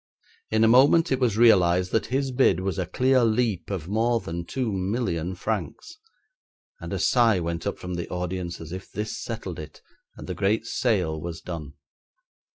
In 0.49 0.63
a 0.63 0.67
moment 0.67 1.11
it 1.11 1.19
was 1.19 1.37
realised 1.37 1.91
that 1.91 2.07
his 2.07 2.31
bid 2.31 2.59
was 2.59 2.79
a 2.79 2.87
clear 2.87 3.23
leap 3.23 3.69
of 3.69 3.87
more 3.87 4.19
than 4.19 4.45
two 4.47 4.71
million 4.73 5.35
francs, 5.35 5.99
and 6.79 6.91
a 6.91 6.97
sigh 6.97 7.39
went 7.39 7.67
up 7.67 7.77
from 7.77 7.93
the 7.93 8.09
audience 8.09 8.59
as 8.59 8.71
if 8.71 8.89
this 8.91 9.15
settled 9.23 9.59
it, 9.59 9.83
and 10.17 10.25
the 10.25 10.33
great 10.33 10.65
sale 10.65 11.21
was 11.21 11.39
done. 11.39 11.73